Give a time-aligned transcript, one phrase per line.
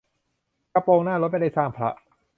[0.73, 1.89] กระโปรงหน้ารถไม่ได้สร้างพระ